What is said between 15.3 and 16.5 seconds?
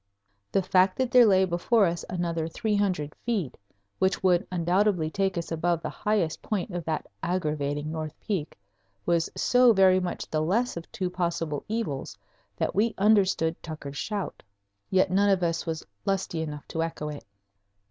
us was lusty